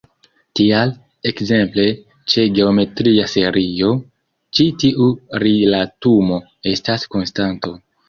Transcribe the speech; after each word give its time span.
Tial, 0.59 0.93
ekzemple, 1.31 1.85
ĉe 2.33 2.47
geometria 2.57 3.27
serio, 3.35 3.93
ĉi 4.61 4.69
tiu 4.87 5.13
rilatumo 5.47 6.45
estas 6.77 7.11
konstanto. 7.17 7.81